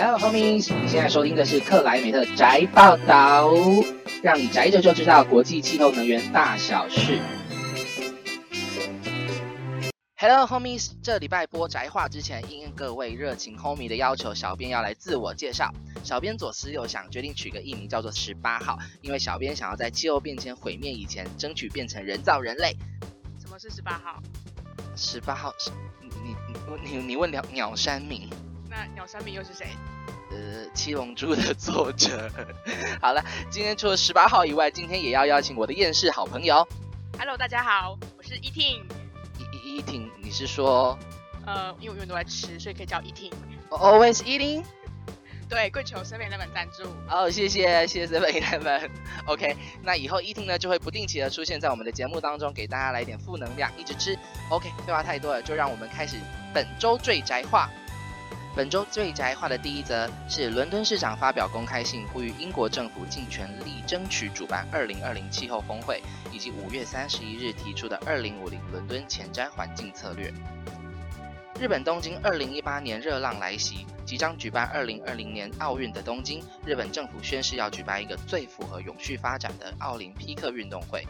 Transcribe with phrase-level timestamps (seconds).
[0.00, 3.50] Hello homies，你现在收听的是克莱美特宅报道，
[4.22, 7.18] 让你宅着就知道国际气候能源大小事。
[10.16, 15.68] Hello homies，这礼拜播宅话之前，应各位热情 homie 的要求，小编要来自我介绍。
[16.04, 22.76] 小编左思右想，决定取个艺名叫做十八号，因为小编想要在气候变迁毁灭以前，争取变成人造人类。
[23.40, 24.22] 什么是十八号？
[24.94, 28.30] 十八号是你你你你问鸟鸟山明。
[28.78, 29.66] 那鸟山明又是谁？
[30.30, 32.30] 呃，七龙珠的作者。
[33.02, 33.20] 好了，
[33.50, 36.64] 今天除了十八号以外，今天也要邀请我的厌世好朋友。
[37.18, 38.84] Hello，大家好，我是 Eating。
[39.64, 40.96] Eating，你是说？
[41.44, 43.32] 呃，因为我永远都在吃，所以可以叫 Eating。
[43.70, 44.62] Always eating。
[45.48, 46.84] 对，跪求 Seven Eleven 赞助。
[47.10, 48.90] 哦，谢谢，谢谢 Seven Eleven。
[49.26, 54.16] OK，那以后 Eating 呢就会不定期的出现在我们的节目当中，给大家来点负能量，一直吃。
[54.50, 56.16] OK，废话太多了，就让我们开始
[56.54, 57.68] 本周最宅话。
[58.58, 70.34] 本周最宅化的第一则是伦敦市长发表公开信，呼吁英国政府尽全力争取主办2020气候峰会，以及五月三十一日提出的2050伦敦前瞻环境策略。
[71.60, 81.06] 日本东京2018年热浪来袭，即将举办2020年奥运的东京，日本政府宣誓要举办一个最符合永续发展的奥林匹克运动会。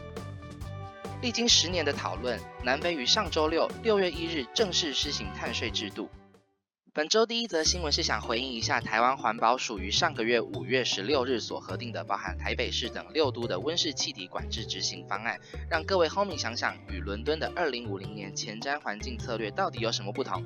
[1.23, 6.07] 历经十年的讨论，南非于上周六六月一日正式施行碳税制度。
[6.99, 20.43] 本周第一则新闻是想回应一下台湾环保署于上个月五月十六日所核定的包含台北市等六都的温室气体管制执行方案，让各位 homie 想想与伦敦的二零五零年前瞻环境策略到底有什么不同？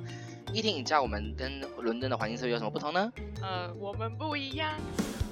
[0.52, 3.12] 一听，你知道我们跟伦敦的环境策略有什么不同呢？
[3.42, 4.74] 呃，我们不一样。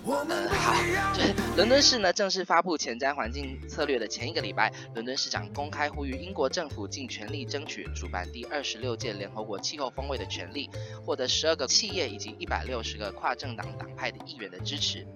[0.02, 0.74] 我们，好，
[1.14, 10.70] 就是伦敦市呢正式发布前瞻环境策略的前一个礼拜，伦敦市长公开呼吁英国政府尽全力争取主办第二十六届联合国气候峰会的权利，
[11.04, 15.06] 获得十二个企业以及一百六十个跨政党党派的议员的支持。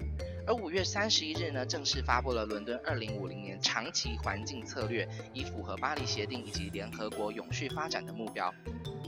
[0.47, 8.53] 而五月三十一日呢，正式发布了伦敦二零五零年长期环境策略，以符合巴黎协定以及联合国永续发展的目标。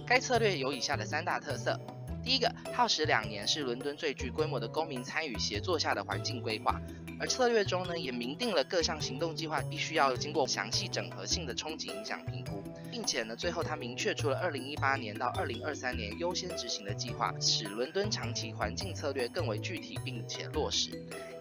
[0.07, 1.79] 该策略有以下的三大特色。
[2.25, 6.79] 第一个，耗时两年，是伦敦最具规模的公民参与协作下的环境规划，
[7.21, 20.91] 而策略中呢，也明定了各项行动计划必须要经过详细整合性的冲击影响评估，并且呢，最后他明确出了二零一八年到二零二三年优先执行的计划，使伦敦长期环境策略更为具体并且落实，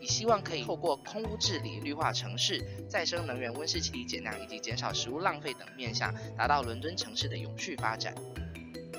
[0.01, 2.59] 以希望可以透过空污治理、绿化城市、
[2.89, 8.15] 再生能源、温室气体减量以及减少食物浪费等面向，达到伦敦城市的永续发展。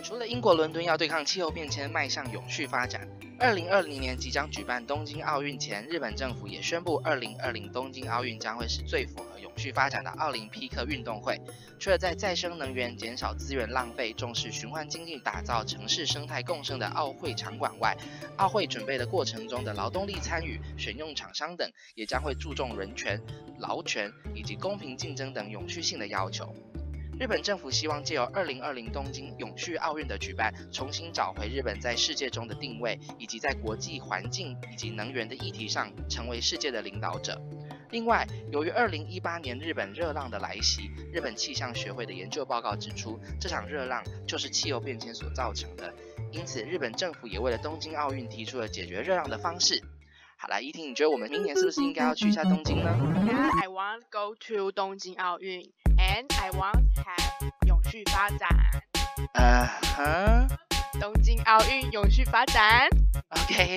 [0.05, 3.09] 除了英国伦敦要对抗气候变迁，迈向永续发展，
[3.41, 11.41] 二零二零年即将举办东京奥运前，日本政府也宣布，二零二零东京奥运将会是最符合永续发展的奥林匹克运动会。
[11.79, 17.97] 除了在再生能源、减少资源浪费、重视循环经济、打造城市生态共生的奥会场馆外，
[18.39, 23.23] 奥会准备的过程中的劳动力参与、选用厂商等，也将会注重人权、
[23.61, 26.53] 劳权以及公平竞争等永续性的要求。
[27.19, 37.37] 日本政府希望借由二零二零东京永续奥运的举办，重新找回日本在世界中的定位，以及在国际环境以及能源的议题上成为世界的领导者。
[37.91, 45.93] 另外，由于二零一八年日本热浪的来袭，日本气象学会的研究报告指出，这场热浪就是气候变迁所造成的。
[46.31, 49.83] 因此，日本政府也为了东京奥运提出了解决热浪的方式。
[50.37, 52.97] 好了，依婷，你觉得我们明年是不是应该要去一下东京呢
[53.61, 55.73] I want go to 东京奥运
[56.09, 58.49] ，and I want have 永续发展。
[59.35, 60.49] 嗯哼，
[60.99, 62.89] 东京奥运永续发展。
[63.31, 63.77] OK。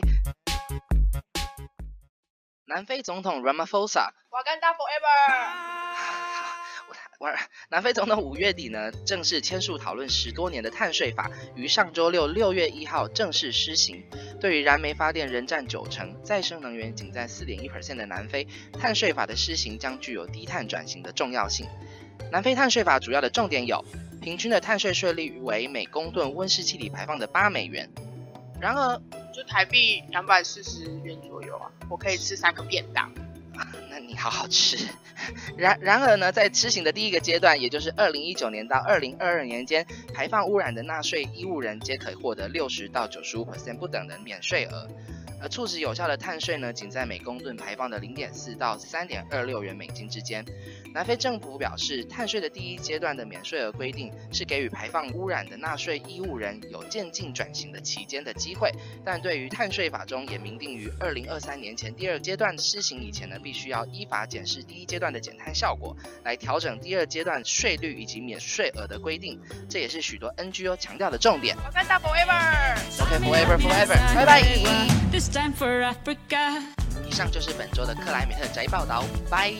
[2.65, 5.51] 南非总统 Ramaphosa，Wakanda forever。
[7.69, 14.03] 南非总统五月底呢，正式签署讨论十多年的碳税法，于上周六六月一号正式施行。
[14.39, 18.47] 对于燃煤发电仍占九成、再生能源仅在四点一 percent 的南非，
[18.79, 21.67] 碳税法的施行将具有低碳转型的重要性。
[22.29, 23.83] 南非碳税法主要的重点有：
[24.21, 27.89] 平均的碳税税率为每公吨温室气体排放的八美元。
[28.59, 29.01] 然而，
[29.33, 33.11] 就台币两百四十元左右啊，我可以吃三个便当。
[33.89, 34.77] 那你好好吃。
[35.57, 44.87] 然然而呢，在施行的第一个阶段，也就是二零一九年到二零二二年间，排放污染的纳税义务人皆可获得六十到九十五 percent 不等的免税额。
[45.41, 50.45] 而促使有效的碳税呢，仅在每公吨排放的零点四到三点二六元美金之间。
[50.93, 58.71] 南非政府表示，碳税的第一阶段的免税额规定是给予排放污染的纳税义务人有渐进转型的期间的机会，
[59.03, 69.39] 但对于碳税法中也明定于二零二三年前第二阶段施行以前呢，必须要依法检视第一阶段的减碳效果，来调整第二阶段税率以及免税额的规定。
[69.69, 71.55] 这也是许多 NGO 强调的重点。
[71.57, 72.77] Wakanda forever。
[73.01, 75.00] OK forever forever，拜拜。
[75.21, 76.63] Stanford Africa
[77.07, 79.53] 以上就是本周的克莱美特宅报道，拜。